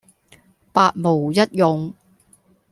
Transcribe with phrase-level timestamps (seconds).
[0.73, 1.93] 百無一用